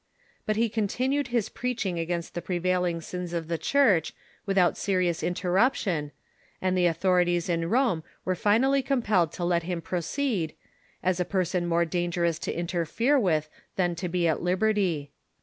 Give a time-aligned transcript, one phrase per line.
[0.47, 4.15] But he continued his preaching against the prevail ing sins of the Church
[4.47, 6.11] Avithout serious interruption,
[6.59, 10.55] and the authorities in Rome Avere finally compelled to let him proceed,
[11.03, 15.09] as a person more dangerous to interfere Avith than to be at lib erty.